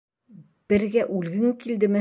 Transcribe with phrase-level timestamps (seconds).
[0.73, 1.89] Бергә үлгең килдеме?